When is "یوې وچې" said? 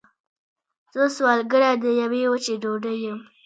2.01-2.55